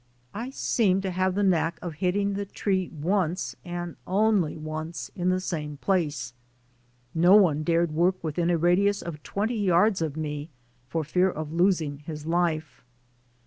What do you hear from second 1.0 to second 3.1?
to have the knack of hitting the tree